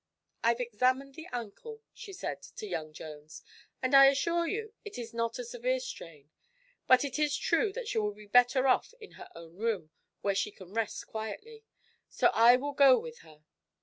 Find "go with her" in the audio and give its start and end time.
12.73-13.43